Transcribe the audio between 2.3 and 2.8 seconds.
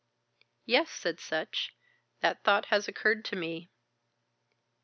thought